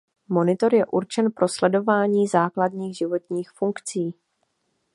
[0.27, 4.15] Monitor je určen pro sledování základních životních funkcí.